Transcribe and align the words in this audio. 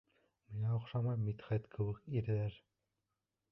Миңә 0.53 0.71
оҡшамай 0.77 1.19
Мидхәт 1.27 1.69
кеүек 1.77 2.01
ирҙәр. 2.23 2.59